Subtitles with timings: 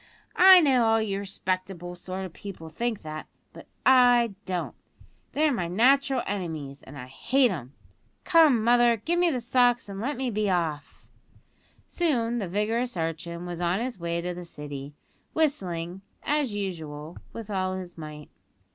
[0.35, 4.73] I know all you respectable sort of people think that; but I don't.
[5.33, 7.75] They're my natural enemies, and I hate 'em.
[8.23, 11.05] Come, mother, give me the socks and let me be off."
[11.85, 14.95] Soon the vigorous urchin was on his way to the City,
[15.35, 18.31] whistling, as usual, with all his might.